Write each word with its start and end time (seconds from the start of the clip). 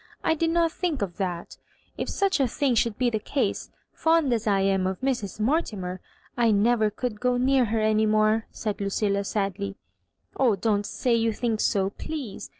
I 0.23 0.33
did 0.33 0.49
not 0.49 0.71
thmk 0.71 1.03
of 1.03 1.17
that 1.17 1.57
If 1.95 2.07
suclf) 2.07 2.39
a 2.45 2.47
thing 2.47 2.73
should 2.73 2.97
be 2.97 3.11
the 3.11 3.19
case, 3.19 3.69
fond 3.93 4.33
as 4.33 4.47
I 4.47 4.61
am 4.61 4.87
of 4.87 4.99
Mrs. 5.01 5.39
Mortimer, 5.39 6.01
1 6.33 6.59
never 6.63 6.89
could 6.89 7.19
go 7.19 7.37
near 7.37 7.65
her 7.65 7.81
any 7.81 8.07
more," 8.07 8.47
said 8.49 8.79
LuciUa, 8.79 9.23
sadly." 9.23 9.75
Oh, 10.35 10.55
don't 10.55 10.87
say 10.87 11.13
you 11.13 11.31
think 11.31 11.59
so, 11.59 11.91
please. 11.91 12.49